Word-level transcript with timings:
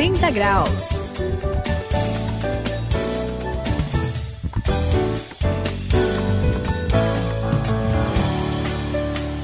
180 0.00 0.30
graus. 0.30 0.98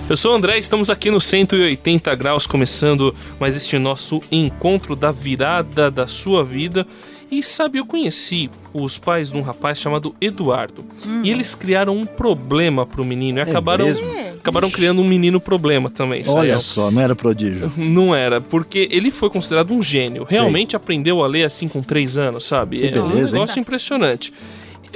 Eu 0.09 0.17
sou 0.17 0.33
o 0.33 0.35
André, 0.35 0.59
estamos 0.59 0.89
aqui 0.89 1.11
no 1.11 1.21
180 1.21 2.15
graus, 2.15 2.47
começando 2.47 3.15
mais 3.39 3.55
este 3.55 3.77
nosso 3.77 4.23
encontro 4.33 4.97
da 4.97 5.13
virada 5.13 5.91
da 5.91 6.09
sua 6.09 6.43
vida. 6.43 6.87
E 7.31 7.43
sabe, 7.43 7.79
eu 7.79 7.85
conheci 7.85 8.49
os 8.73 8.97
pais 8.97 9.31
de 9.31 9.37
um 9.37 9.43
rapaz 9.43 9.79
chamado 9.79 10.17
Eduardo. 10.21 10.87
Hum. 11.05 11.21
E 11.23 11.31
eles 11.31 11.55
criaram 11.55 11.95
um 11.95 12.07
problema 12.07 12.87
pro 12.87 13.05
menino 13.05 13.39
e 13.39 13.41
É 13.41 13.43
acabaram, 13.43 13.85
mesmo? 13.85 14.07
Acabaram 14.47 14.71
criando 14.71 15.03
um 15.03 15.05
menino 15.05 15.41
problema 15.41 15.91
também. 15.91 16.23
Olha 16.29 16.59
só, 16.59 16.91
não 16.91 17.03
era 17.03 17.17
prodígio. 17.17 17.73
Não 17.77 18.15
era, 18.15 18.41
porque 18.41 18.89
ele 18.91 19.11
foi 19.11 19.29
considerado 19.29 19.73
um 19.73 19.83
gênio. 19.83 20.27
Realmente 20.29 20.77
aprendeu 20.77 21.23
a 21.23 21.27
ler 21.27 21.45
assim 21.45 21.67
com 21.67 21.83
três 21.83 22.17
anos, 22.17 22.47
sabe? 22.47 22.79
Que 22.79 22.99
é 22.99 23.03
um 23.03 23.09
beleza, 23.09 23.37
hein? 23.37 23.43
negócio 23.43 23.61
impressionante. 23.61 24.33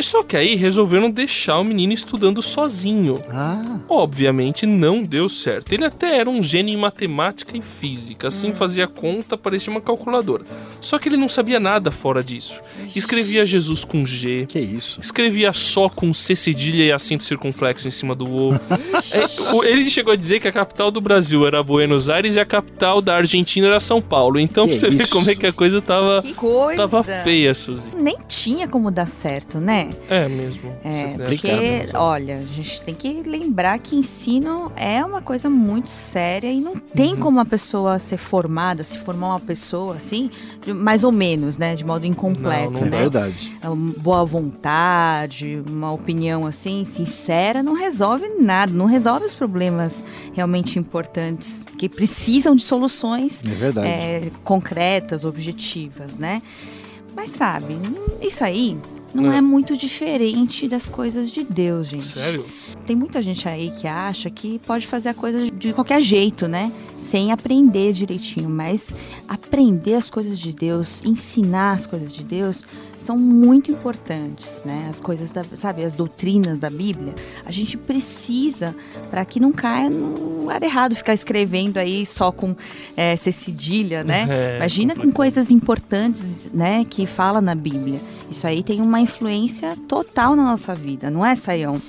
E 0.01 0.03
Só 0.03 0.23
que 0.23 0.35
aí 0.37 0.57
resolveram 0.57 1.11
deixar 1.11 1.59
o 1.59 1.65
menino 1.65 1.93
estudando 1.93 2.41
sozinho. 2.41 3.23
Ah, 3.31 3.79
Obviamente 3.89 4.65
não 4.65 5.03
deu 5.03 5.29
certo. 5.29 5.73
Ele 5.75 5.85
até 5.85 6.17
era 6.19 6.29
um 6.31 6.43
gênio 6.43 6.73
em 6.73 6.77
matemática 6.81 7.55
e 7.57 7.61
física, 7.61 8.29
assim 8.29 8.55
fazia 8.55 8.89
conta, 8.89 9.37
parecia 9.37 9.71
uma 9.71 9.81
calculadora. 9.81 10.43
Só 10.81 10.99
que 10.99 11.09
ele 11.09 11.17
não 11.19 11.29
sabia 11.29 11.61
nada 11.61 11.91
fora 11.91 12.25
disso. 12.25 12.61
Escrevia 12.97 13.45
Jesus 13.45 13.85
com 13.85 14.05
G, 14.07 14.47
que 14.49 14.59
isso. 14.59 15.01
escrevia 15.03 15.53
só 15.53 15.89
com 15.89 16.13
C 16.15 16.35
cedilha 16.35 16.83
e 16.85 16.91
acento 16.93 17.23
circunflexo 17.25 17.87
em 17.87 17.91
cima 17.91 18.15
do 18.15 18.25
O. 18.25 18.55
É, 18.55 19.55
o- 19.55 19.65
ele 19.65 19.91
chegou 19.91 20.13
a 20.13 20.17
dizer 20.17 20.41
que 20.41 20.49
a 20.49 20.53
capital 20.53 20.91
do 20.91 21.01
Brasil 21.01 21.47
era 21.47 21.63
Buenos 21.63 22.09
Aires 22.09 22.37
e 22.37 22.41
a 22.41 22.47
capital 22.47 23.03
da 23.03 23.17
Argentina 23.17 23.67
era 23.67 23.81
São 23.81 24.01
Paulo. 24.01 24.41
Então 24.41 24.67
Que 24.67 24.73
pra 24.79 24.81
você 24.81 24.89
vê 24.97 25.03
isso? 25.03 25.13
como 25.13 25.31
é 25.31 25.35
que 25.35 25.47
a 25.47 25.53
coisa 25.53 25.83
tava, 25.83 26.23
Que 26.23 26.33
coisa. 26.33 26.77
tava 26.81 27.03
feia, 27.03 27.53
Suzy. 27.55 27.91
Nem 27.97 28.17
tinha 28.27 28.67
como 28.67 28.91
dar 28.91 29.07
certo, 29.07 29.59
né? 29.61 29.90
É 30.09 30.29
mesmo. 30.29 30.75
É, 30.85 31.17
porque, 31.25 31.53
mesmo. 31.53 31.99
olha, 31.99 32.39
a 32.39 32.43
gente 32.43 32.81
tem 32.83 32.95
que 32.95 33.23
lembrar 33.23 33.79
que 33.79 33.97
ensino 33.97 34.71
é 34.77 35.05
uma 35.05 35.21
coisa 35.23 35.49
muito 35.51 35.89
séria 35.91 36.51
e 36.51 36.61
não 36.61 36.75
tem 36.77 37.15
Uhum. 37.15 37.21
como 37.21 37.41
a 37.41 37.45
pessoa 37.45 37.99
ser 37.99 38.17
formada, 38.17 38.83
se 38.83 38.99
formar 38.99 39.29
uma 39.29 39.41
pessoa 39.41 39.97
assim, 39.97 40.31
mais 40.67 41.05
ou 41.05 41.13
menos, 41.13 41.57
né? 41.59 41.75
De 41.75 41.85
modo 41.85 42.05
incompleto, 42.07 42.73
Não, 42.73 42.81
não 42.81 42.87
É 42.87 42.91
né? 42.91 42.99
verdade. 42.99 43.53
Uma 43.63 43.93
boa 43.99 44.25
vontade, 44.25 45.63
uma 45.67 45.93
opinião 45.93 46.47
assim, 46.47 46.85
sincera, 46.85 47.63
não 47.63 47.75
resolve 47.75 48.29
nada, 48.39 48.73
não 48.73 48.87
resolve 48.87 49.25
os 49.27 49.35
problemas 49.35 50.05
realmente 50.33 50.79
importantes 50.79 51.65
que 51.79 51.89
precisam 51.89 52.55
de 52.55 52.63
soluções 52.65 53.43
É 53.47 53.55
verdade. 53.55 53.87
é, 53.89 54.31
concretas, 54.45 55.25
objetivas, 55.25 56.19
né? 56.19 56.43
Mas 57.15 57.31
sabe, 57.31 57.77
isso 58.23 58.45
aí 58.45 58.79
não 59.15 59.33
É. 59.33 59.39
é. 59.39 59.41
muito 59.41 59.77
diferente 59.77 60.69
das 60.69 60.89
coisas 60.89 61.31
de 61.31 61.45
Deus, 61.45 61.89
gente. 61.89 62.05
Sério? 62.05 62.45
Tem 62.87 62.97
muita 62.97 63.23
gente 63.23 63.49
aí 63.49 63.71
que 63.71 63.87
acha 63.87 64.31
que 64.31 64.59
pode 64.61 64.87
fazer 64.87 65.11
a 65.11 65.15
coisa 65.15 65.51
de 65.51 65.73
qualquer 65.73 66.01
jeito, 66.01 66.49
né? 66.49 66.73
Sem 66.99 67.33
aprender 67.33 67.93
direitinho. 67.93 68.49
Mas 68.49 68.95
aprender 69.29 69.95
as 69.95 70.11
coisas 70.11 70.39
de 70.39 70.53
Deus, 70.53 71.03
ensinar 71.05 71.73
as 71.73 71.87
coisas 71.87 72.13
de 72.13 72.23
Deus, 72.25 72.65
são 73.01 73.17
muito 73.19 73.71
importantes, 73.71 74.63
né? 74.65 74.87
As 74.89 75.01
coisas, 75.01 75.33
da, 75.33 75.43
sabe, 75.55 75.83
as 75.83 75.95
doutrinas 75.95 76.59
da 76.59 76.69
Bíblia, 76.69 77.15
a 77.45 77.51
gente 77.51 77.77
precisa 77.77 78.75
para 79.11 79.25
que 79.25 79.41
não 79.41 79.53
caia 79.53 79.89
no 79.89 80.41
lugar 80.41 80.63
errado 80.63 80.95
ficar 80.95 81.15
escrevendo 81.15 81.79
aí 81.79 82.05
só 82.05 82.31
com 82.31 82.55
é, 82.97 83.17
cedilha, 83.17 84.05
né? 84.05 84.29
É, 84.31 84.57
Imagina 84.57 84.95
com 84.95 85.11
coisas 85.11 85.51
importantes, 85.51 86.47
né, 86.53 86.85
que 86.89 87.07
fala 87.07 87.41
na 87.41 87.55
Bíblia. 87.55 88.01
Isso 88.31 88.47
aí 88.47 88.63
tem 88.63 88.81
uma 88.81 89.01
influência 89.01 89.77
total 89.89 90.37
na 90.37 90.45
nossa 90.45 90.75
vida, 90.75 91.11
não 91.11 91.25
é, 91.25 91.35
Saião? 91.35 91.81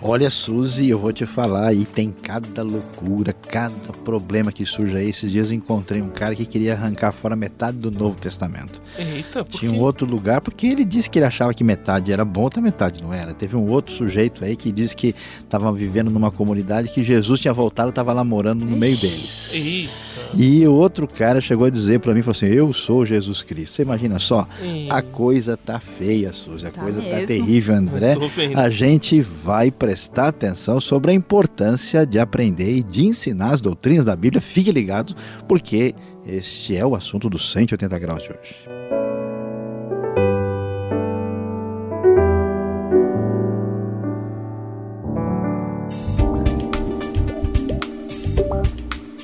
Olha, 0.00 0.30
Suzy, 0.30 0.88
eu 0.88 0.98
vou 0.98 1.12
te 1.12 1.26
falar 1.26 1.68
aí, 1.68 1.84
tem 1.84 2.12
cada 2.12 2.62
loucura, 2.62 3.32
cada 3.32 3.92
problema 4.04 4.52
que 4.52 4.64
surge 4.64 4.96
aí. 4.96 5.10
Esses 5.10 5.30
dias 5.30 5.50
eu 5.50 5.56
encontrei 5.56 6.00
um 6.00 6.08
cara 6.08 6.36
que 6.36 6.46
queria 6.46 6.74
arrancar 6.74 7.10
fora 7.10 7.34
metade 7.34 7.78
do 7.78 7.90
Novo 7.90 8.16
Testamento. 8.16 8.80
Eita, 8.96 9.44
por 9.44 9.58
Tinha 9.58 9.72
um 9.72 9.80
outro 9.80 10.06
lugar, 10.06 10.40
porque 10.40 10.68
ele 10.68 10.84
disse 10.84 11.10
que 11.10 11.18
ele 11.18 11.26
achava 11.26 11.52
que 11.52 11.64
metade 11.64 12.12
era 12.12 12.24
bom, 12.24 12.42
outra 12.42 12.62
metade 12.62 13.02
não 13.02 13.12
era. 13.12 13.34
Teve 13.34 13.56
um 13.56 13.68
outro 13.68 13.92
sujeito 13.92 14.44
aí 14.44 14.56
que 14.56 14.70
disse 14.70 14.94
que 14.96 15.14
estava 15.42 15.72
vivendo 15.72 16.10
numa 16.10 16.30
comunidade 16.30 16.88
que 16.90 17.02
Jesus 17.02 17.40
tinha 17.40 17.52
voltado, 17.52 17.90
estava 17.90 18.12
lá 18.12 18.22
morando 18.22 18.64
no 18.64 18.76
meio 18.76 18.96
deles. 18.96 19.50
Eita. 19.52 20.08
E 20.34 20.66
o 20.66 20.74
outro 20.74 21.08
cara 21.08 21.40
chegou 21.40 21.66
a 21.66 21.70
dizer 21.70 22.00
pra 22.00 22.14
mim, 22.14 22.22
falou 22.22 22.32
assim, 22.32 22.46
eu 22.46 22.72
sou 22.72 23.04
Jesus 23.04 23.42
Cristo. 23.42 23.74
Você 23.76 23.82
imagina 23.82 24.18
só, 24.18 24.46
a 24.90 25.02
coisa 25.02 25.56
tá 25.56 25.80
feia, 25.80 26.32
Suzy, 26.32 26.66
a 26.66 26.70
Tá 26.70 26.80
coisa 26.82 27.00
tá 27.00 27.08
mesmo. 27.08 27.26
terrível, 27.26 27.74
André. 27.74 28.16
A 28.54 28.68
gente 28.68 29.20
vai 29.20 29.70
prestar 29.88 30.28
atenção 30.28 30.78
sobre 30.78 31.12
a 31.12 31.14
importância 31.14 32.04
de 32.04 32.18
aprender 32.18 32.76
e 32.76 32.82
de 32.82 33.06
ensinar 33.06 33.54
as 33.54 33.62
doutrinas 33.62 34.04
da 34.04 34.14
Bíblia. 34.14 34.38
Fique 34.38 34.70
ligados, 34.70 35.16
porque 35.48 35.94
este 36.26 36.76
é 36.76 36.84
o 36.84 36.94
assunto 36.94 37.30
dos 37.30 37.50
180 37.50 37.98
graus 37.98 38.22
de 38.22 38.28
hoje. 38.28 38.54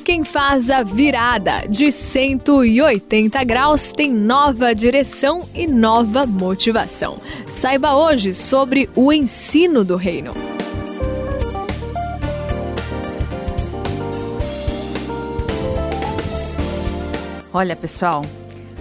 Quem 0.03 0.25
faz 0.25 0.71
a 0.71 0.83
virada 0.83 1.67
de 1.69 1.93
180 1.93 3.45
graus 3.45 3.93
tem 3.93 4.11
nova 4.11 4.75
direção 4.75 5.47
e 5.55 5.67
nova 5.67 6.25
motivação. 6.25 7.19
Saiba 7.51 7.95
hoje 7.95 8.33
sobre 8.33 8.89
o 8.95 9.13
ensino 9.13 9.85
do 9.85 9.97
reino. 9.97 10.54
Olha, 17.57 17.77
pessoal, 17.77 18.23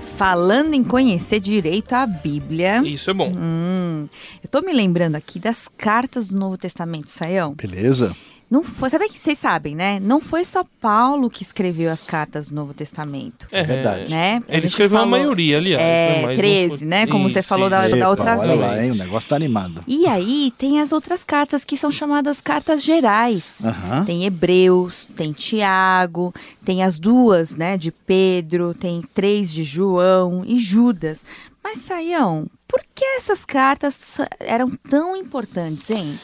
falando 0.01 0.73
em 0.73 0.84
conhecer 0.84 1.39
direito 1.39 1.94
a 1.94 2.07
Bíblia, 2.07 2.81
Isso 2.84 3.07
é 3.11 3.13
bom. 3.13 3.28
hum, 3.31 4.07
eu 4.44 4.50
tô 4.50 4.61
me 4.61 4.73
lembrando 4.73 5.16
aqui 5.16 5.38
das 5.38 5.67
cartas 5.78 6.29
do 6.29 6.39
Novo 6.39 6.57
Testamento, 6.57 7.11
Saião. 7.11 7.53
Beleza? 7.53 8.16
Não 8.50 8.64
foi, 8.64 8.90
sabe 8.90 9.09
que 9.09 9.18
vocês 9.18 9.40
sabem, 9.40 9.76
né? 9.76 10.00
Não 10.00 10.22
foi 10.22 10.46
só 10.46 10.64
Paulo 10.80 11.30
que 11.30 11.42
escreveu 11.42 11.92
as 11.92 12.04
cartas 12.04 12.50
do 12.50 12.56
Novo 12.56 12.74
Testamento. 12.74 13.48
É 13.52 13.64
verdade. 13.64 14.09
Né? 14.12 14.42
A 14.48 14.56
Ele 14.56 14.68
escreveu 14.68 14.98
a 14.98 15.02
falou- 15.02 15.09
maioria, 15.12 15.58
aliás. 15.58 15.81
É, 15.81 16.09
né? 16.09 16.16
Mas 16.22 16.28
não 16.30 16.36
13, 16.38 16.78
foi- 16.80 16.88
né? 16.88 17.08
Como 17.08 17.28
você 17.30 17.42
falou 17.42 17.70
da- 17.70 17.88
da 17.88 18.09
outra 18.09 18.38
olha 18.38 18.53
lá, 18.53 18.70
vez. 18.76 18.84
hein? 18.84 18.92
O 18.92 18.96
negócio 18.96 19.28
tá 19.28 19.36
animado. 19.36 19.84
E 19.88 20.06
aí 20.06 20.53
tem 20.58 20.80
as 20.80 20.92
outras 20.92 21.24
cartas 21.24 21.66
que 21.66 21.76
são 21.76 21.90
chamadas 21.90 22.40
cartas 22.42 22.84
gerais. 22.84 23.62
Tem 24.06 24.24
Hebreus, 24.26 25.06
tem 25.16 25.32
Tiago, 25.32 26.34
tem 26.64 26.84
as 26.84 27.00
duas, 27.00 27.56
né, 27.56 27.78
de 27.78 27.92
Pedro, 27.92 28.74
tem 28.74 29.02
três 29.14 29.52
de 29.52 29.64
João 29.64 30.44
e 30.46 30.59
Judas. 30.59 31.24
Mas, 31.64 31.80
Saião, 31.80 32.46
por 32.68 32.82
que 32.94 33.03
essas 33.18 33.46
cartas 33.46 34.18
eram 34.40 34.70
tão 34.90 35.16
importantes, 35.16 35.90
hein? 35.90 36.20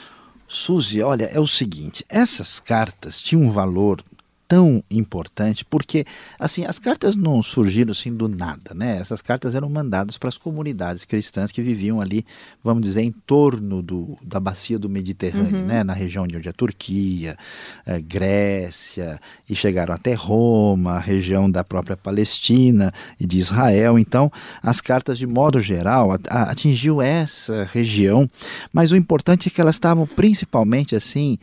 Suzy, 0.51 0.99
olha, 1.03 1.25
é 1.25 1.39
o 1.39 1.45
seguinte, 1.45 2.03
essas 2.09 2.59
cartas 2.59 3.21
tinham 3.21 3.43
um 3.43 3.51
valor 3.51 4.03
tão 4.49 4.83
importante 4.89 5.63
porque 5.63 6.03
assim 6.39 6.65
as 6.65 6.79
cartas 6.79 7.15
não 7.15 7.41
surgiram 7.43 7.91
assim 7.91 8.11
do 8.11 8.27
nada 8.27 8.73
né? 8.73 8.97
Essas 8.97 9.21
cartas 9.21 9.53
eram 9.53 9.69
mandadas 9.69 10.17
para 10.17 10.27
as 10.27 10.39
comunidades 10.39 11.05
cristãs 11.05 11.51
que 11.51 11.61
viviam 11.61 12.01
ali 12.01 12.25
vamos 12.63 12.81
dizer 12.81 13.03
em 13.03 13.11
torno 13.11 13.83
do, 13.83 14.17
da 14.23 14.39
bacia 14.39 14.79
do 14.79 14.89
Mediterrâneo 14.89 15.65
né? 15.67 15.83
Na 15.83 15.93
região 15.93 16.27
de 16.27 16.35
onde 16.35 16.47
é 16.47 16.49
a 16.49 16.53
Turquia 16.53 17.37
eh, 17.85 18.01
Grécia 18.01 19.19
e 19.47 19.55
chegaram 19.55 19.93
até 19.93 20.13
Roma 20.15 20.93
a 20.93 20.99
região 20.99 21.49
da 21.49 21.63
própria 21.63 21.95
Palestina 21.95 22.91
e 23.19 23.25
de 23.27 23.37
Israel. 23.37 23.99
Então 23.99 24.31
as 24.63 24.81
cartas 24.81 25.19
de 25.19 25.27
modo 25.27 25.59
geral 25.59 26.11
a- 26.11 26.19
a- 26.27 26.49
atingiu 26.51 27.01
essa 27.03 27.69
região 27.71 28.27
mas 28.73 28.91
o 28.91 28.95
importante 28.95 29.47
é 29.47 29.51
que 29.51 29.61
elas 29.61 29.75
estavam 29.75 30.07
principalmente 30.07 30.95
assim 30.95 31.37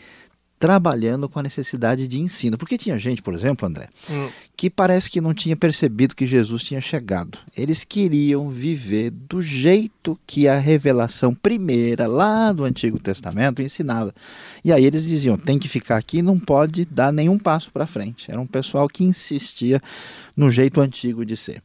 trabalhando 0.59 1.29
com 1.29 1.39
a 1.39 1.43
necessidade 1.43 2.09
de 2.09 2.19
ensino. 2.21 2.57
Porque 2.57 2.79
tinha 2.79 2.99
gente, 2.99 3.21
por 3.23 3.35
exemplo, 3.35 3.67
André, 3.69 3.89
Hum. 4.11 4.29
que 4.57 4.71
parece 4.71 5.11
que 5.11 5.21
não 5.21 5.35
tinha 5.35 5.57
percebido 5.57 6.15
que 6.17 6.27
Jesus 6.27 6.63
tinha 6.65 6.81
chegado. 6.81 7.39
Eles 7.57 7.85
queriam 7.85 8.49
viver 8.49 9.11
do 9.11 9.43
jeito 9.43 10.19
que 10.27 10.49
a 10.49 10.59
revelação 10.59 11.35
primeira, 11.35 12.07
lá 12.07 12.53
do 12.53 12.65
Antigo 12.65 12.99
Testamento, 12.99 13.61
ensinava. 13.61 14.15
E 14.65 14.73
aí 14.73 14.85
eles 14.85 15.05
diziam: 15.05 15.37
tem 15.37 15.59
que 15.59 15.69
ficar 15.69 15.97
aqui, 15.97 16.23
não 16.23 16.39
pode 16.39 16.85
dar 16.87 17.13
nenhum 17.13 17.39
passo 17.39 17.71
para 17.71 17.87
frente. 17.87 18.31
Era 18.31 18.41
um 18.41 18.47
pessoal 18.47 18.89
que 18.89 19.05
insistia 19.05 19.81
no 20.37 20.51
jeito 20.51 20.81
antigo 20.81 21.25
de 21.25 21.37
ser. 21.37 21.63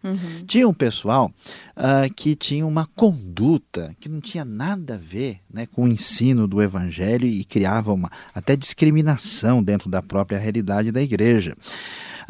Tinha 0.48 0.68
um 0.68 0.74
pessoal 0.74 1.30
ah, 1.76 2.08
que 2.16 2.36
tinha 2.36 2.66
uma 2.66 2.88
conduta 2.96 3.94
que 4.00 4.08
não 4.08 4.22
tinha 4.22 4.46
nada 4.46 4.94
a 4.96 4.98
ver 4.98 5.40
né, 5.54 5.66
com 5.66 5.84
o 5.84 5.88
ensino 5.88 6.48
do 6.48 6.62
evangelho 6.62 7.26
e 7.26 7.44
criava 7.44 7.92
uma 7.94 8.10
até 8.34 8.56
discriminação 8.56 9.62
dentro 9.62 9.90
da 9.90 10.02
própria 10.02 10.40
realidade 10.40 10.92
da 10.92 11.02
igreja. 11.02 11.56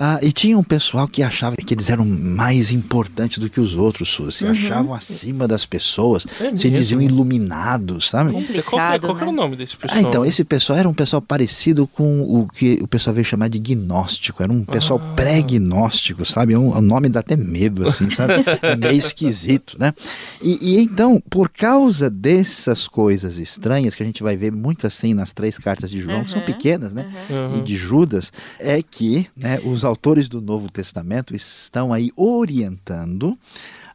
Ah, 0.04 0.18
e 0.24 0.32
tinha 0.32 0.58
um 0.58 0.64
pessoal 0.64 1.08
que 1.08 1.22
achava 1.22 1.56
que 1.58 1.74
eles 1.74 1.90
eram 1.90 2.06
mais 2.06 2.72
importantes 2.72 3.38
do 3.38 3.50
que 3.50 3.60
os 3.60 3.76
outros, 3.76 4.10
Suzy. 4.10 4.38
Se 4.40 4.46
Uhum. 4.46 4.52
achavam 4.52 4.94
acima 4.96 5.48
das 5.48 5.66
pessoas, 5.66 6.26
É 6.40 6.56
se 6.58 6.72
diziam 6.72 7.00
iluminados, 7.02 8.10
sabe? 8.10 8.32
Qual, 8.32 8.42
que- 8.42 8.48
Complicado, 8.48 9.02
qual 9.02 9.16
que 9.18 9.24
é 9.24 9.28
o 9.28 9.32
né? 9.32 9.36
nome 9.36 9.56
desse 9.58 9.78
pessoal? 9.78 10.00
Ah, 10.04 10.08
então, 10.08 10.26
esse 10.26 10.44
pessoal 10.44 10.80
era 10.80 10.90
um 10.90 10.94
pessoal 10.94 11.22
parecido 11.22 11.86
com 11.86 12.22
o 12.22 12.48
que 12.48 12.80
o 12.82 12.88
pessoal 12.88 13.14
veio 13.14 13.26
chamar 13.26 13.50
de 13.50 13.60
gnóstico. 13.60 14.42
Era 14.42 14.52
um 14.52 14.64
pessoal 14.64 15.00
Ah. 15.04 15.14
pré-gnóstico, 15.14 16.26
sabe? 16.32 16.54
É 16.54 16.58
um- 16.60 16.72
O 16.76 16.82
nome 16.82 17.10
dá 17.10 17.20
até 17.20 17.36
medo, 17.36 17.86
assim, 17.88 18.10
sabe? 18.10 18.34
É 18.62 18.76
meio 18.76 18.96
esquisito, 18.98 19.78
né? 19.80 19.94
E, 20.42 20.58
e 20.76 20.80
então, 20.82 21.22
por 21.30 21.50
causa 21.50 22.10
dessas 22.10 22.88
coisas 22.88 23.38
estranhas, 23.38 23.94
que 23.96 24.04
a 24.04 24.06
gente 24.06 24.24
vai 24.24 24.36
ver 24.36 24.52
muito 24.52 24.88
assim 24.88 25.14
nas 25.14 25.32
três 25.32 25.58
cartas 25.58 25.90
de 25.92 26.00
João, 26.00 26.24
que 26.24 26.32
são 26.32 26.40
Uhum, 26.40 26.46
pequenas, 26.46 26.94
né? 26.94 27.06
Uhum. 27.30 27.58
E 27.58 27.62
de 27.62 27.76
Judas, 27.76 28.32
é 28.60 28.82
que 28.82 29.28
né, 29.36 29.60
os 29.64 29.84
autores 29.86 30.28
do 30.30 30.42
Novo 30.42 30.70
Testamento 30.72 31.36
estão 31.36 31.92
aí 31.94 32.12
orientando 32.16 33.38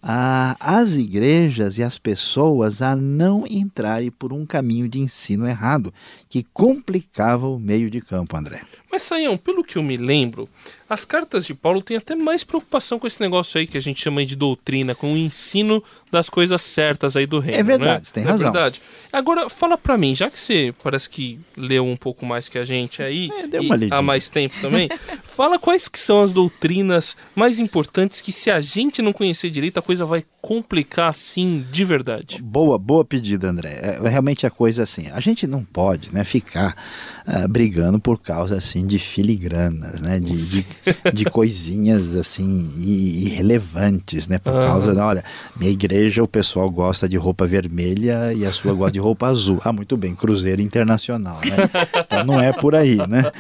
a- 0.02 0.56
as 0.60 0.94
igrejas 0.94 1.78
e 1.78 1.82
as 1.82 1.98
pessoas 1.98 2.80
a 2.80 2.94
não 2.94 3.44
entrarem 3.48 4.10
por 4.10 4.32
um 4.32 4.46
caminho 4.46 4.88
de 4.88 5.00
ensino 5.00 5.46
errado 5.48 5.92
que 6.28 6.44
complicava 6.52 7.48
o 7.48 7.58
meio 7.58 7.90
de 7.90 8.00
campo, 8.00 8.36
André. 8.36 8.62
Mas, 8.90 9.02
Saião, 9.02 9.36
pelo 9.36 9.64
que 9.64 9.76
eu 9.76 9.82
me 9.82 9.96
lembro, 9.96 10.48
as 10.88 11.04
cartas 11.04 11.44
de 11.46 11.54
Paulo 11.54 11.82
têm 11.82 11.96
até 11.96 12.14
mais 12.14 12.44
preocupação 12.44 12.98
com 12.98 13.06
esse 13.06 13.20
negócio 13.20 13.58
aí 13.58 13.66
que 13.66 13.76
a 13.76 13.80
gente 13.80 14.00
chama 14.02 14.24
de 14.24 14.36
doutrina, 14.36 14.94
com 14.94 15.12
o 15.12 15.16
ensino 15.16 15.82
das 16.10 16.30
coisas 16.30 16.62
certas 16.62 17.16
aí 17.16 17.26
do 17.26 17.38
reino. 17.40 17.58
É 17.58 17.62
verdade, 17.62 18.04
né? 18.06 18.10
tem 18.12 18.24
Não 18.24 18.30
razão. 18.32 18.48
É 18.48 18.52
verdade. 18.52 18.80
Agora, 19.12 19.48
fala 19.50 19.76
pra 19.76 19.98
mim, 19.98 20.14
já 20.14 20.30
que 20.30 20.38
você 20.38 20.72
parece 20.82 21.10
que 21.10 21.38
leu 21.56 21.84
um 21.84 21.96
pouco 21.96 22.24
mais 22.24 22.48
que 22.48 22.58
a 22.58 22.64
gente 22.64 23.02
aí, 23.02 23.28
É, 23.36 23.46
deu 23.46 23.62
e 23.62 23.66
uma 23.66 23.76
lidinha. 23.76 23.98
há 23.98 24.02
mais 24.02 24.28
tempo 24.28 24.54
também, 24.60 24.88
fala 25.24 25.58
quais 25.58 25.88
que 25.88 25.98
são 25.98 26.22
as 26.22 26.32
doutrinas 26.32 27.16
mais 27.34 27.58
importantes 27.58 28.20
que 28.20 28.30
se 28.32 28.50
a 28.50 28.60
gente 28.60 29.02
não 29.02 29.12
conhecer 29.12 29.50
direito, 29.50 29.78
a 29.78 29.82
coisa 29.82 30.04
vai 30.06 30.24
complicar 30.40 31.08
assim 31.10 31.64
de 31.72 31.84
verdade. 31.84 32.40
Boa, 32.40 32.78
boa 32.78 33.04
pedida, 33.04 33.48
André. 33.48 33.80
É, 33.82 34.08
realmente 34.08 34.46
a 34.46 34.50
coisa 34.50 34.84
assim, 34.84 35.08
a 35.10 35.18
gente 35.20 35.46
não 35.46 35.64
pode 35.64 36.14
né, 36.14 36.22
ficar 36.22 36.76
ah, 37.26 37.48
brigando 37.48 37.98
por 37.98 38.20
causa 38.20 38.56
assim 38.56 38.86
de 38.86 38.98
filigranas, 38.98 40.00
né, 40.00 40.20
de, 40.20 40.46
de, 40.46 40.66
de 41.12 41.24
coisinhas 41.24 42.14
assim 42.16 42.72
irrelevantes, 42.76 44.28
né, 44.28 44.38
por 44.38 44.52
Aham. 44.52 44.64
causa 44.64 44.94
da, 44.94 45.06
olha, 45.06 45.24
minha 45.56 45.70
igreja 45.70 46.22
o 46.22 46.28
pessoal 46.28 46.70
gosta 46.70 47.08
de 47.08 47.16
roupa 47.16 47.46
vermelha 47.46 48.32
e 48.32 48.44
a 48.44 48.52
sua 48.52 48.72
gosta 48.72 48.92
de 48.92 48.98
roupa 48.98 49.26
azul. 49.26 49.60
Ah, 49.64 49.72
muito 49.72 49.96
bem, 49.96 50.14
cruzeiro 50.14 50.62
internacional, 50.62 51.38
né? 51.44 51.68
Então 52.06 52.24
não 52.24 52.40
é 52.40 52.52
por 52.52 52.74
aí, 52.74 52.96
né? 53.08 53.30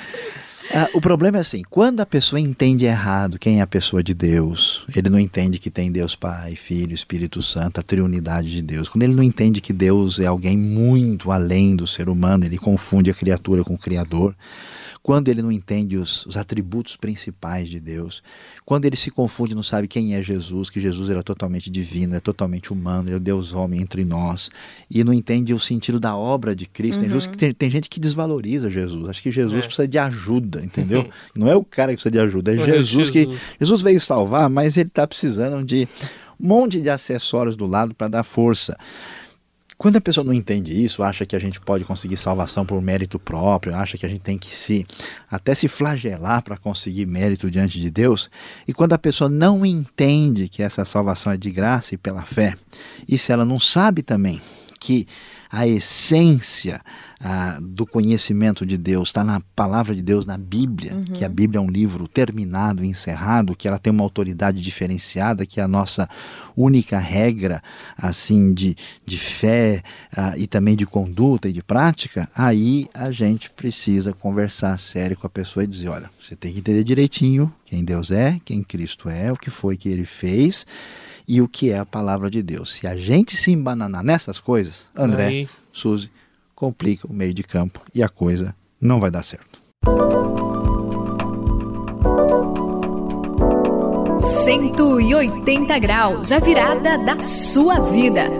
Ah, 0.74 0.88
o 0.92 1.00
problema 1.00 1.36
é 1.36 1.40
assim, 1.40 1.62
quando 1.70 2.00
a 2.00 2.06
pessoa 2.06 2.40
entende 2.40 2.84
errado 2.84 3.38
quem 3.38 3.60
é 3.60 3.62
a 3.62 3.66
pessoa 3.66 4.02
de 4.02 4.12
Deus, 4.12 4.84
ele 4.94 5.08
não 5.08 5.18
entende 5.18 5.58
que 5.60 5.70
tem 5.70 5.92
Deus 5.92 6.16
Pai, 6.16 6.56
Filho, 6.56 6.92
Espírito 6.92 7.40
Santo, 7.40 7.78
a 7.78 7.82
triunidade 7.82 8.50
de 8.50 8.62
Deus. 8.62 8.88
Quando 8.88 9.04
ele 9.04 9.14
não 9.14 9.22
entende 9.22 9.60
que 9.60 9.72
Deus 9.72 10.18
é 10.18 10.26
alguém 10.26 10.56
muito 10.56 11.30
além 11.30 11.76
do 11.76 11.86
ser 11.86 12.08
humano, 12.08 12.44
ele 12.44 12.58
confunde 12.58 13.10
a 13.10 13.14
criatura 13.14 13.62
com 13.62 13.74
o 13.74 13.78
Criador. 13.78 14.34
Quando 15.06 15.28
ele 15.28 15.40
não 15.40 15.52
entende 15.52 15.96
os, 15.96 16.26
os 16.26 16.36
atributos 16.36 16.96
principais 16.96 17.68
de 17.68 17.78
Deus, 17.78 18.24
quando 18.64 18.86
ele 18.86 18.96
se 18.96 19.08
confunde, 19.08 19.54
não 19.54 19.62
sabe 19.62 19.86
quem 19.86 20.16
é 20.16 20.20
Jesus, 20.20 20.68
que 20.68 20.80
Jesus 20.80 21.08
era 21.08 21.22
totalmente 21.22 21.70
divino, 21.70 22.16
é 22.16 22.18
totalmente 22.18 22.72
humano, 22.72 23.06
ele 23.06 23.14
é 23.14 23.16
o 23.16 23.20
Deus 23.20 23.52
homem 23.52 23.80
entre 23.80 24.04
nós, 24.04 24.50
e 24.90 25.04
não 25.04 25.12
entende 25.12 25.54
o 25.54 25.60
sentido 25.60 26.00
da 26.00 26.16
obra 26.16 26.56
de 26.56 26.66
Cristo. 26.66 26.98
Tem, 26.98 27.08
gente 27.08 27.28
que- 27.28 27.36
tem, 27.38 27.52
tem 27.52 27.70
gente 27.70 27.88
que 27.88 28.00
desvaloriza 28.00 28.68
Jesus, 28.68 29.08
acha 29.08 29.22
que 29.22 29.30
Jesus 29.30 29.62
É. 29.62 29.66
precisa 29.68 29.86
de 29.86 29.96
ajuda, 29.96 30.64
entendeu? 30.64 31.08
Não 31.36 31.46
é 31.46 31.54
o 31.54 31.62
cara 31.62 31.92
que 31.92 31.98
precisa 31.98 32.10
de 32.10 32.18
ajuda, 32.18 32.52
é 32.52 32.58
É 32.58 32.64
Jesus 32.64 33.08
que 33.08 33.20
Jesus. 33.26 33.40
Jesus 33.60 33.82
veio 33.82 34.00
salvar, 34.00 34.50
mas 34.50 34.76
ele 34.76 34.88
está 34.88 35.06
precisando 35.06 35.64
de 35.64 35.86
um 36.40 36.48
monte 36.48 36.80
de 36.80 36.90
acessórios 36.90 37.54
do 37.54 37.64
lado 37.64 37.94
para 37.94 38.08
dar 38.08 38.24
força. 38.24 38.76
Quando 39.78 39.96
a 39.96 40.00
pessoa 40.00 40.24
não 40.24 40.32
entende 40.32 40.72
isso, 40.72 41.02
acha 41.02 41.26
que 41.26 41.36
a 41.36 41.38
gente 41.38 41.60
pode 41.60 41.84
conseguir 41.84 42.16
salvação 42.16 42.64
por 42.64 42.80
mérito 42.80 43.18
próprio, 43.18 43.74
acha 43.74 43.98
que 43.98 44.06
a 44.06 44.08
gente 44.08 44.22
tem 44.22 44.38
que 44.38 44.56
se 44.56 44.86
até 45.30 45.54
se 45.54 45.68
flagelar 45.68 46.42
para 46.42 46.56
conseguir 46.56 47.04
mérito 47.04 47.50
diante 47.50 47.78
de 47.78 47.90
Deus, 47.90 48.30
e 48.66 48.72
quando 48.72 48.94
a 48.94 48.98
pessoa 48.98 49.28
não 49.28 49.66
entende 49.66 50.48
que 50.48 50.62
essa 50.62 50.84
salvação 50.86 51.30
é 51.30 51.36
de 51.36 51.50
graça 51.50 51.94
e 51.94 51.98
pela 51.98 52.22
fé, 52.22 52.56
e 53.06 53.18
se 53.18 53.32
ela 53.32 53.44
não 53.44 53.60
sabe 53.60 54.02
também 54.02 54.40
que 54.80 55.06
a 55.50 55.66
essência 55.66 56.80
ah, 57.20 57.58
do 57.62 57.86
conhecimento 57.86 58.66
de 58.66 58.76
Deus 58.76 59.08
está 59.08 59.24
na 59.24 59.40
palavra 59.54 59.94
de 59.94 60.02
Deus, 60.02 60.26
na 60.26 60.36
Bíblia, 60.36 60.92
que 61.14 61.24
a 61.24 61.28
Bíblia 61.28 61.58
é 61.58 61.62
um 61.62 61.70
livro 61.70 62.06
terminado, 62.06 62.84
encerrado, 62.84 63.56
que 63.56 63.66
ela 63.66 63.78
tem 63.78 63.92
uma 63.92 64.02
autoridade 64.04 64.60
diferenciada, 64.60 65.46
que 65.46 65.60
é 65.60 65.62
a 65.62 65.68
nossa 65.68 66.08
única 66.56 66.98
regra 66.98 67.62
assim 67.96 68.52
de, 68.52 68.76
de 69.04 69.18
fé 69.18 69.82
ah, 70.16 70.34
e 70.36 70.46
também 70.46 70.76
de 70.76 70.86
conduta 70.86 71.48
e 71.48 71.52
de 71.52 71.62
prática, 71.62 72.28
aí 72.34 72.88
a 72.92 73.10
gente 73.10 73.50
precisa 73.50 74.12
conversar 74.12 74.78
sério 74.78 75.16
com 75.16 75.26
a 75.26 75.30
pessoa 75.30 75.64
e 75.64 75.66
dizer, 75.66 75.88
olha, 75.88 76.10
você 76.22 76.36
tem 76.36 76.52
que 76.52 76.58
entender 76.58 76.84
direitinho 76.84 77.52
quem 77.64 77.84
Deus 77.84 78.10
é, 78.10 78.40
quem 78.44 78.62
Cristo 78.62 79.08
é, 79.08 79.32
o 79.32 79.36
que 79.36 79.50
foi 79.50 79.76
que 79.76 79.88
ele 79.88 80.04
fez 80.04 80.66
e 81.28 81.40
o 81.40 81.48
que 81.48 81.70
é 81.70 81.78
a 81.78 81.86
palavra 81.86 82.30
de 82.30 82.42
Deus. 82.42 82.74
Se 82.74 82.86
a 82.86 82.96
gente 82.96 83.36
se 83.36 83.50
embananar 83.50 84.04
nessas 84.04 84.40
coisas, 84.40 84.88
André, 84.94 85.26
Aí. 85.26 85.48
Suzy, 85.72 86.10
complica 86.54 87.06
o 87.06 87.12
meio 87.12 87.34
de 87.34 87.42
campo 87.42 87.80
e 87.94 88.02
a 88.02 88.08
coisa 88.08 88.54
não 88.80 89.00
vai 89.00 89.10
dar 89.10 89.22
certo. 89.22 89.60
180 94.44 95.78
graus, 95.80 96.30
a 96.30 96.38
virada 96.38 96.96
da 96.98 97.18
sua 97.20 97.80
vida. 97.80 98.30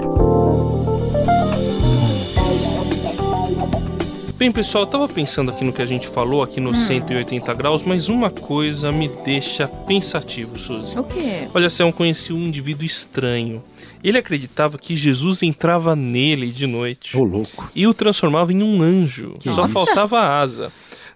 Bem, 4.39 4.53
pessoal, 4.53 4.85
eu 4.85 4.89
tava 4.91 5.09
pensando 5.09 5.51
aqui 5.51 5.65
no 5.65 5.73
que 5.73 5.81
a 5.81 5.87
gente 5.87 6.07
falou 6.07 6.43
aqui 6.43 6.61
no 6.61 6.75
180 6.75 7.55
graus, 7.55 7.83
mas 7.83 8.09
uma 8.09 8.29
coisa 8.31 8.93
me 8.93 9.09
deixa 9.25 9.67
pensativo, 9.67 10.59
Suzy. 10.59 10.99
O 10.99 11.05
quê? 11.05 11.49
Olha, 11.55 11.71
Sam, 11.71 11.87
eu 11.87 11.93
conheci 11.93 12.35
um 12.35 12.43
indivíduo 12.47 12.85
estranho. 12.85 13.65
Ele 14.05 14.19
acreditava 14.19 14.77
que 14.77 14.95
Jesus 14.95 15.43
entrava 15.43 15.97
nele 15.97 16.49
de 16.49 16.67
noite 16.67 17.17
Ô 17.17 17.25
louco. 17.25 17.71
e 17.75 17.87
o 17.87 17.95
transformava 17.95 18.53
em 18.53 18.63
um 18.63 18.83
anjo. 18.83 19.33
Que 19.41 19.49
Só 19.49 19.65
isso? 19.65 19.73
faltava 19.73 20.19
a 20.19 20.39
asa. 20.39 20.71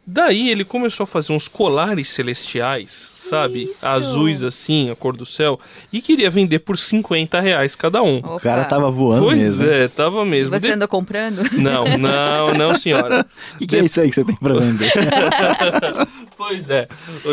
Daí 0.07 0.51
ele 0.51 0.65
começou 0.65 1.05
a 1.05 1.07
fazer 1.07 1.33
uns 1.33 1.47
colares 1.47 2.09
celestiais, 2.09 2.91
sabe? 3.15 3.65
isso? 3.71 3.87
Azuis 3.87 4.43
assim, 4.43 4.91
a 4.91 4.97
cor 4.97 5.17
do 5.17 5.25
céu, 5.25 5.61
e 5.93 6.01
queria 6.01 6.29
vender 6.31 6.59
por 6.61 6.77
50 6.77 7.39
reais 7.39 7.77
cada 7.77 8.03
um. 8.03 8.17
O 8.19 8.41
cara 8.41 8.65
tava 8.65 8.91
voando 8.91 9.23
pois 9.25 9.39
mesmo. 9.39 9.65
hein? 9.65 9.71
é, 9.71 9.89
tava 9.89 10.25
mesmo. 10.25 10.59
Você 10.59 10.67
De- 10.67 10.73
andou 10.73 10.89
comprando? 10.89 11.43
Não, 11.53 11.97
não, 11.97 12.55
não, 12.55 12.75
senhora. 12.77 13.25
O 13.55 13.59
que, 13.59 13.67
que 13.69 13.77
é 13.77 13.85
isso 13.85 14.01
aí 14.01 14.09
que 14.09 14.15
você 14.17 14.25
tem 14.25 14.35
pra 14.37 14.55
vender? 14.55 14.91
Pois 16.37 16.71
é, 16.71 16.89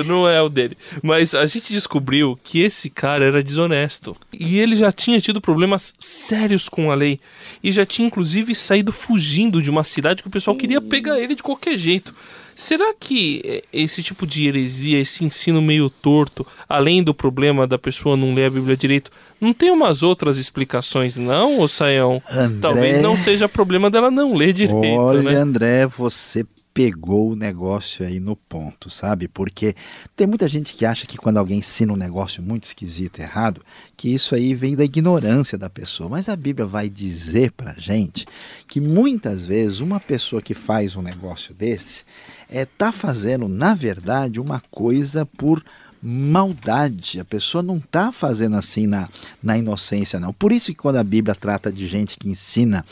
não 0.06 0.28
é 0.28 0.42
o 0.42 0.50
dele. 0.50 0.78
Mas 1.02 1.34
a 1.34 1.46
gente 1.46 1.72
descobriu 1.72 2.38
que 2.44 2.60
esse 2.60 2.90
cara 2.90 3.24
era 3.24 3.42
desonesto. 3.42 4.18
E 4.38 4.60
ele 4.60 4.76
já 4.76 4.92
tinha 4.92 5.18
tido 5.22 5.40
problemas 5.40 5.94
sérios 5.98 6.68
com 6.68 6.92
a 6.92 6.96
lei. 6.96 7.18
E 7.64 7.72
já 7.72 7.86
tinha, 7.86 8.06
inclusive, 8.06 8.54
saído 8.54 8.92
fugindo 8.92 9.62
de 9.62 9.70
uma 9.70 9.86
cidade 9.86 10.22
que 10.22 10.28
o 10.28 10.32
pessoal 10.32 10.58
queria 10.58 10.82
pegar 10.82 11.18
ele 11.22 11.36
de 11.36 11.42
qualquer 11.42 11.78
jeito. 11.78 12.14
Será 12.58 12.92
que 12.92 13.40
eh, 13.46 13.64
esse 13.72 14.02
tipo 14.02 14.26
de 14.26 14.48
heresia, 14.48 15.00
esse 15.00 15.24
ensino 15.24 15.62
meio 15.62 15.92
torto, 15.92 16.44
além 16.68 17.04
do 17.04 17.14
problema 17.14 17.68
da 17.68 17.78
pessoa 17.78 18.18
não 18.18 18.34
ler 18.34 18.46
a 18.46 18.50
Bíblia 18.50 18.76
direito, 18.76 19.12
não 19.40 19.54
tem 19.54 19.70
umas 19.70 20.02
outras 20.02 20.40
explicações, 20.40 21.18
não, 21.18 21.60
ô 21.60 21.68
Saião? 21.68 22.20
André. 22.28 22.58
Talvez 22.60 23.00
não 23.00 23.16
seja 23.16 23.48
problema 23.48 23.92
dela 23.92 24.10
não 24.10 24.34
ler 24.34 24.54
direito, 24.54 25.00
Olha, 25.00 25.22
né? 25.22 25.36
André, 25.36 25.86
você 25.86 26.44
pegou 26.74 27.32
o 27.32 27.36
negócio 27.36 28.04
aí 28.04 28.20
no 28.20 28.36
ponto, 28.36 28.90
sabe? 28.90 29.28
Porque 29.28 29.76
tem 30.16 30.26
muita 30.26 30.48
gente 30.48 30.76
que 30.76 30.86
acha 30.86 31.06
que 31.06 31.18
quando 31.18 31.38
alguém 31.38 31.60
ensina 31.60 31.94
um 31.94 31.96
negócio 31.96 32.42
muito 32.42 32.66
esquisito, 32.66 33.20
errado, 33.20 33.62
que 33.96 34.14
isso 34.14 34.34
aí 34.34 34.54
vem 34.54 34.76
da 34.76 34.84
ignorância 34.84 35.58
da 35.58 35.72
pessoa. 35.72 36.10
Mas 36.10 36.30
a 36.30 36.36
Bíblia 36.36 36.68
vai 36.68 36.88
dizer 36.88 37.52
pra 37.52 37.74
gente 37.78 38.26
que 38.68 38.80
muitas 38.80 39.44
vezes 39.44 39.80
uma 39.80 40.00
pessoa 40.00 40.40
que 40.40 40.54
faz 40.54 40.96
um 40.96 41.02
negócio 41.02 41.52
desse 41.54 42.04
é 42.50 42.66
tá 42.66 42.92
fazendo, 42.92 43.48
na 43.48 43.74
verdade, 43.74 44.40
uma 44.40 44.62
coisa 44.72 45.26
por 45.26 45.64
maldade. 46.02 47.20
A 47.20 47.26
pessoa 47.26 47.62
não 47.62 47.78
está 47.78 48.12
fazendo 48.12 48.56
assim 48.56 48.88
na, 48.88 49.10
na 49.42 49.58
inocência, 49.58 50.20
não. 50.20 50.34
Por 50.34 50.52
isso 50.52 50.68
que 50.68 50.78
quando 50.78 50.98
a 50.98 51.04
Bíblia 51.04 51.36
trata 51.36 51.72
de 51.72 51.88
gente 51.88 52.18
que 52.18 52.30
ensina 52.30 52.86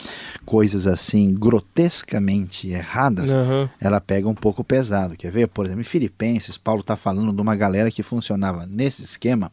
coisas 0.44 0.86
assim 0.86 1.34
grotescamente 1.34 2.68
erradas, 2.68 3.32
Aham. 3.32 3.70
ela 3.80 4.00
pega 4.00 4.28
um 4.28 4.34
pouco 4.34 4.64
pesado. 4.64 5.16
Quer 5.16 5.30
ver? 5.30 5.48
Por 5.48 5.64
exemplo, 5.64 5.82
em 5.82 5.84
Filipenses, 5.84 6.58
Paulo 6.58 6.80
está 6.80 6.96
falando 6.96 7.32
de 7.32 7.40
uma 7.40 7.54
galera 7.54 7.90
que 7.90 8.02
funcionava 8.02 8.66
nesse 8.66 9.02
esquema 9.02 9.50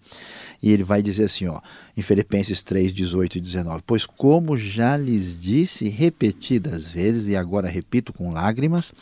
e 0.63 0.71
ele 0.71 0.83
vai 0.83 1.01
dizer 1.01 1.25
assim, 1.25 1.45
ó, 1.45 1.59
em 1.95 2.01
Filipenses 2.01 2.63
3, 2.63 2.93
18 2.93 3.37
e 3.37 3.41
19: 3.41 3.83
Pois, 3.85 4.05
como 4.05 4.55
já 4.55 4.95
lhes 4.95 5.37
disse 5.37 5.89
repetidas 5.89 6.87
vezes, 6.87 7.27
e 7.27 7.35
agora 7.35 7.67
repito 7.67 8.13
com 8.13 8.31
lágrimas, 8.31 8.93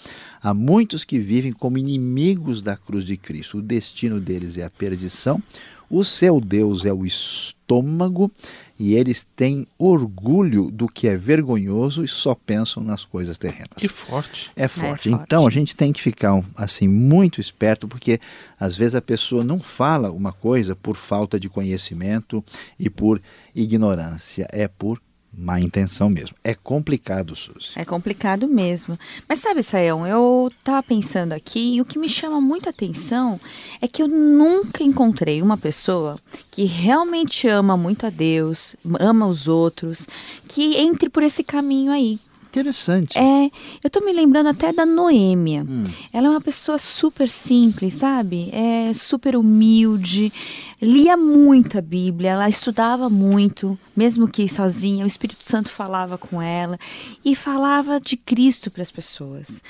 há 0.42 0.56
muitos 0.56 1.04
que 1.04 1.20
vivem 1.20 1.52
como 1.52 1.78
inimigos 1.78 2.64
da 2.64 2.76
cruz 2.76 3.06
de 3.06 3.16
Cristo. 3.16 3.60
O 3.60 3.62
destino 3.62 4.20
deles 4.20 4.41
é 4.58 4.64
a 4.64 4.70
perdição, 4.70 5.42
o 5.90 6.04
seu 6.06 6.40
Deus 6.40 6.86
é 6.86 6.94
o 6.94 7.06
estômago, 7.06 8.32
e 8.80 8.96
eles 8.96 9.24
têm 9.24 9.68
orgulho 9.78 10.72
do 10.72 10.88
que 10.88 11.08
é 11.08 11.16
vergonhoso 11.16 12.04
e 12.04 12.08
só 12.08 12.34
pensam 12.34 12.82
nas 12.82 13.06
coisas 13.06 13.38
terrenas. 13.38 13.78
Que 13.78 13.88
forte. 13.88 14.52
É 14.56 14.68
forte. 14.68 15.10
forte 15.10 15.24
Então 15.24 15.46
a 15.46 15.52
gente 15.52 15.76
tem 15.76 15.94
que 15.94 16.02
ficar 16.02 16.44
assim 16.56 16.88
muito 16.88 17.40
esperto, 17.40 17.88
porque 17.88 18.20
às 18.60 18.76
vezes 18.76 18.96
a 18.96 19.02
pessoa 19.02 19.44
não 19.44 19.60
fala 19.60 20.12
uma 20.12 20.32
coisa 20.34 20.76
por 20.76 20.96
falta 20.96 21.40
de 21.40 21.48
conhecimento 21.48 22.44
e 22.80 22.90
por 22.90 23.22
ignorância, 23.54 24.48
é 24.52 24.68
por 24.68 25.00
má 25.34 25.60
intenção 25.60 26.10
mesmo. 26.10 26.36
É 26.44 26.54
complicado, 26.54 27.36
Suzy. 27.36 27.72
É 27.76 27.86
complicado 27.86 28.48
mesmo. 28.48 28.98
Mas 29.28 29.40
sabe, 29.40 29.64
Sayão, 29.64 30.06
eu 30.06 30.52
tava 30.64 30.84
pensando 30.84 31.34
aqui 31.34 31.76
e 31.76 31.82
o 31.82 31.86
que 31.86 31.98
me 31.98 32.10
chama 32.10 32.42
muita 32.42 32.70
atenção 32.70 33.40
é 33.82 33.88
que 33.88 34.02
eu 34.04 34.08
nunca 34.08 34.84
encontrei 34.84 35.42
uma 35.42 35.58
pessoa 35.58 36.20
que 36.50 36.66
realmente 36.66 37.48
ama 37.48 37.78
muito 37.78 38.06
a 38.06 38.10
Deus, 38.10 38.76
ama 39.00 39.26
os 39.28 39.48
outros, 39.48 40.08
que 40.48 40.76
entre 40.76 41.10
por 41.10 41.24
esse 41.24 41.44
caminho 41.44 41.92
aí. 41.92 42.20
Interessante. 42.52 43.18
É, 43.18 43.50
eu 43.82 43.90
tô 43.90 44.02
me 44.02 44.12
lembrando 44.12 44.48
até 44.48 44.74
da 44.74 44.86
Noêmia. 44.86 45.64
Hum. 45.64 45.86
Ela 46.12 46.28
é 46.28 46.30
uma 46.30 46.42
pessoa 46.42 46.78
super 46.78 47.30
simples, 47.30 47.94
sabe? 47.94 48.50
É 48.52 48.92
super 48.94 49.38
humilde, 49.38 50.34
lia 50.82 51.16
muito 51.16 51.78
a 51.78 51.82
Bíblia, 51.82 52.32
ela 52.32 52.50
estudava 52.50 53.10
muito, 53.10 53.78
mesmo 53.96 54.28
que 54.28 54.50
sozinha, 54.50 55.04
o 55.04 55.08
Espírito 55.08 55.44
Santo 55.44 55.70
falava 55.70 56.18
com 56.18 56.42
ela 56.42 56.78
e 57.24 57.36
falava 57.36 58.00
de 58.00 58.18
Cristo 58.18 58.72
para 58.72 58.82
as 58.82 58.90
pessoas. 58.90 59.62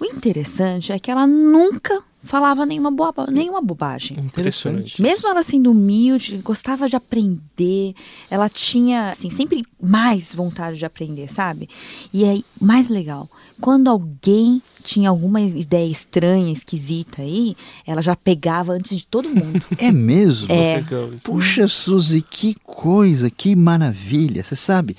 O 0.00 0.04
interessante 0.04 0.92
é 0.92 0.98
que 0.98 1.10
ela 1.10 1.26
nunca 1.26 2.02
falava 2.24 2.66
nenhuma, 2.66 2.90
boa, 2.90 3.14
nenhuma 3.30 3.62
bobagem. 3.62 4.18
Interessante. 4.18 5.00
Mesmo 5.00 5.28
ela 5.28 5.42
sendo 5.42 5.70
humilde, 5.70 6.38
gostava 6.38 6.88
de 6.88 6.96
aprender, 6.96 7.94
ela 8.28 8.48
tinha, 8.48 9.10
assim, 9.10 9.30
sempre 9.30 9.64
mais 9.80 10.34
vontade 10.34 10.76
de 10.76 10.84
aprender, 10.84 11.28
sabe? 11.28 11.68
E 12.12 12.24
aí, 12.24 12.44
mais 12.60 12.88
legal, 12.88 13.30
quando 13.60 13.88
alguém 13.88 14.60
tinha 14.86 15.10
alguma 15.10 15.40
ideia 15.40 15.90
estranha, 15.90 16.52
esquisita 16.52 17.20
aí, 17.20 17.56
ela 17.84 18.00
já 18.00 18.14
pegava 18.14 18.72
antes 18.72 18.96
de 18.96 19.06
todo 19.06 19.28
mundo. 19.28 19.64
É 19.78 19.90
mesmo? 19.90 20.50
É. 20.50 20.82
Puxa, 21.22 21.68
Suzy, 21.68 22.22
que 22.22 22.56
coisa, 22.64 23.28
que 23.30 23.54
maravilha. 23.54 24.42
Você 24.42 24.56
sabe, 24.56 24.96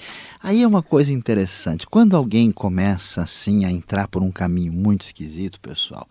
aí 0.48 0.64
é 0.64 0.68
uma 0.68 0.82
coisa 0.82 1.12
interessante. 1.12 1.86
Quando 1.86 2.16
alguém 2.16 2.52
começa 2.52 3.22
assim 3.22 3.66
a 3.66 3.72
entrar 3.72 4.08
por 4.08 4.24
um 4.24 4.32
caminho 4.32 4.72
muito 4.72 5.02
esquisito, 5.02 5.60
pessoal, 5.60 6.08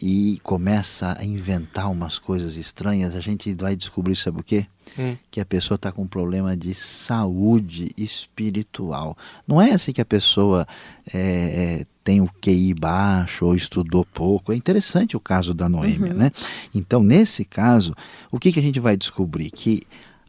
e 0.00 0.38
começa 0.44 1.16
a 1.18 1.24
inventar 1.24 1.90
umas 1.90 2.16
coisas 2.16 2.56
estranhas, 2.56 3.16
a 3.16 3.20
gente 3.20 3.52
vai 3.54 3.74
descobrir, 3.74 4.14
sabe 4.14 4.40
o 4.40 4.44
quê? 4.44 4.66
Hum. 4.96 5.16
Que 5.28 5.40
a 5.40 5.44
pessoa 5.44 5.74
está 5.74 5.90
com 5.90 6.02
um 6.02 6.06
problema 6.06 6.56
de 6.56 6.72
saúde 6.72 7.90
espiritual. 7.96 9.18
Não 9.46 9.60
é 9.60 9.72
assim 9.72 9.92
que 9.92 10.00
a 10.00 10.04
pessoa 10.04 10.66
é, 11.12 11.80
é, 11.80 11.86
tem 12.04 12.20
o 12.20 12.30
QI 12.40 12.74
baixo 12.74 13.44
ou 13.44 13.56
estudou 13.56 14.04
pouco. 14.04 14.52
É 14.52 14.56
interessante 14.56 15.16
o 15.16 15.20
caso 15.20 15.52
da 15.52 15.68
Noêmia, 15.68 16.14
né? 16.14 16.30
Então, 16.72 17.02
nesse 17.02 17.44
caso, 17.44 17.92
o 18.30 18.38
que, 18.38 18.52
que 18.52 18.58
a 18.60 18.62
gente 18.62 18.78
vai 18.78 18.96
descobrir? 18.96 19.50
Que 19.50 19.82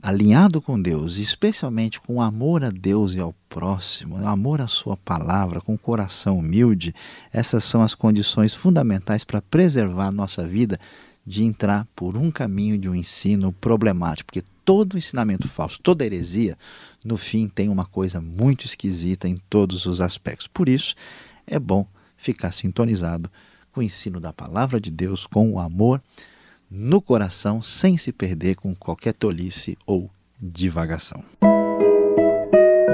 alinhado 0.05 0.61
com 0.61 0.79
Deus, 0.79 1.17
especialmente 1.17 1.99
com 1.99 2.21
amor 2.21 2.63
a 2.63 2.69
Deus 2.69 3.15
e 3.15 3.19
ao 3.19 3.33
próximo, 3.49 4.17
amor 4.17 4.61
à 4.61 4.67
sua 4.67 4.95
palavra, 4.95 5.59
com 5.59 5.75
coração 5.75 6.37
humilde, 6.37 6.93
essas 7.33 7.63
são 7.63 7.81
as 7.81 7.95
condições 7.95 8.53
fundamentais 8.53 9.23
para 9.23 9.41
preservar 9.41 10.05
a 10.05 10.11
nossa 10.11 10.47
vida 10.47 10.79
de 11.25 11.43
entrar 11.43 11.87
por 11.95 12.17
um 12.17 12.29
caminho 12.29 12.77
de 12.77 12.87
um 12.87 12.93
ensino 12.93 13.51
problemático, 13.51 14.27
porque 14.27 14.47
todo 14.63 14.95
ensinamento 14.95 15.47
falso, 15.47 15.81
toda 15.81 16.05
heresia, 16.05 16.55
no 17.03 17.17
fim 17.17 17.47
tem 17.47 17.67
uma 17.67 17.85
coisa 17.85 18.21
muito 18.21 18.67
esquisita 18.67 19.27
em 19.27 19.41
todos 19.49 19.87
os 19.87 20.01
aspectos. 20.01 20.45
Por 20.45 20.69
isso, 20.69 20.93
é 21.47 21.57
bom 21.57 21.87
ficar 22.15 22.51
sintonizado 22.51 23.27
com 23.71 23.79
o 23.79 23.83
ensino 23.83 24.19
da 24.19 24.31
palavra 24.31 24.79
de 24.79 24.91
Deus, 24.91 25.25
com 25.25 25.53
o 25.53 25.59
amor 25.59 25.99
no 26.69 27.01
coração, 27.01 27.61
sem 27.61 27.97
se 27.97 28.11
perder 28.11 28.55
com 28.55 28.73
qualquer 28.75 29.13
tolice 29.13 29.77
ou 29.85 30.09
divagação. 30.41 31.23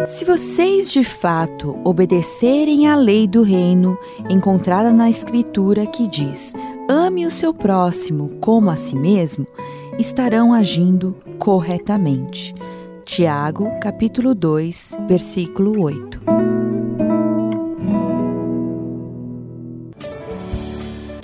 Se 0.08 0.26
vocês 0.26 0.92
de 0.92 1.04
fato 1.04 1.80
obedecerem 1.84 2.88
à 2.88 2.96
lei 2.96 3.28
do 3.28 3.44
reino 3.44 3.98
encontrada 4.30 4.92
na 4.92 5.10
Escritura 5.10 5.86
que 5.86 6.08
diz: 6.08 6.54
ame 6.90 7.26
o 7.26 7.32
seu 7.32 7.54
próximo 7.54 8.30
como 8.40 8.70
a 8.70 8.76
si 8.76 8.96
mesmo, 8.96 9.48
estarão 10.00 10.54
agindo 10.54 11.16
corretamente. 11.38 12.54
Tiago, 13.06 13.70
capítulo 13.80 14.34
2, 14.34 14.98
versículo 15.08 15.82
8. 15.82 16.71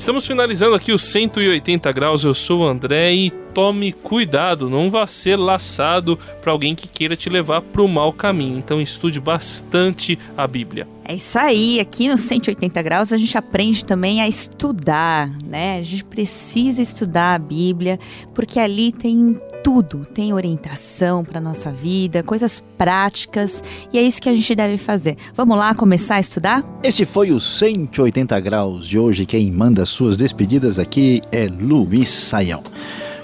Estamos 0.08 0.26
finalizando 0.26 0.74
aqui 0.74 0.94
os 0.94 1.02
180 1.02 1.92
graus. 1.92 2.24
Eu 2.24 2.34
sou 2.34 2.62
o 2.62 2.66
André 2.66 3.14
e 3.14 3.30
tome 3.54 3.92
cuidado, 3.92 4.70
não 4.70 4.90
vá 4.90 5.06
ser 5.06 5.36
laçado 5.36 6.18
para 6.42 6.50
alguém 6.50 6.74
que 6.74 6.88
queira 6.88 7.14
te 7.14 7.30
levar 7.30 7.62
para 7.62 7.82
o 7.82 7.90
mau 7.90 8.14
caminho. 8.14 8.58
Então 8.58 8.80
estude 8.80 9.20
bastante 9.20 10.18
a 10.38 10.48
Bíblia. 10.48 10.88
É 11.04 11.16
isso 11.16 11.38
aí, 11.38 11.80
aqui 11.82 12.08
no 12.08 12.18
180 12.18 12.82
graus 12.84 13.12
a 13.12 13.18
gente 13.18 13.38
aprende 13.38 13.84
também 13.84 14.22
a 14.22 14.30
estudar, 14.30 15.30
né? 15.44 15.80
A 15.80 15.82
gente 15.82 16.06
precisa 16.06 16.82
estudar 16.82 17.34
a 17.34 17.40
Bíblia, 17.40 18.00
porque 18.34 18.62
ali 18.62 18.94
tem 18.94 19.38
tudo, 19.68 20.08
tem 20.14 20.32
orientação 20.32 21.26
para 21.26 21.42
nossa 21.42 21.70
vida, 21.70 22.24
coisas 22.24 22.64
práticas, 22.78 23.62
e 23.92 24.00
é 24.00 24.02
isso 24.02 24.22
que 24.22 24.30
a 24.30 24.34
gente 24.34 24.56
deve 24.56 24.78
fazer. 24.78 25.18
Vamos 25.36 25.58
lá 25.58 25.76
começar 25.76 26.16
a 26.16 26.20
estudar? 26.22 26.64
Este 26.82 27.04
foi 27.04 27.32
o 27.32 27.40
180 27.42 28.40
graus 28.40 28.88
de 28.88 28.98
hoje. 28.98 29.26
Quem 29.26 29.52
manda 29.52 29.86
suas 29.86 30.16
despedidas 30.16 30.80
aqui 30.80 31.22
é 31.34 31.48
Luiz 31.48 32.08
Saião. 32.08 32.64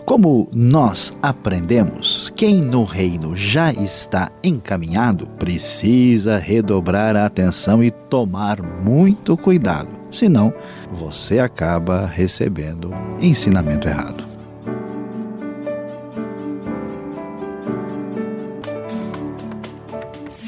Como 0.05 0.49
nós 0.53 1.13
aprendemos, 1.21 2.29
quem 2.35 2.59
no 2.59 2.83
reino 2.83 3.37
já 3.37 3.71
está 3.71 4.29
encaminhado 4.43 5.25
precisa 5.39 6.37
redobrar 6.37 7.15
a 7.15 7.25
atenção 7.25 7.81
e 7.81 7.89
tomar 7.89 8.61
muito 8.61 9.37
cuidado, 9.37 9.87
senão 10.11 10.53
você 10.91 11.39
acaba 11.39 12.05
recebendo 12.05 12.93
ensinamento 13.21 13.87
errado. 13.87 14.32